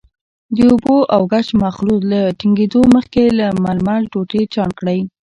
[0.55, 4.99] د اوبو او ګچ مخلوط له ټینګېدو مخکې له ململ ټوټې چاڼ کړئ.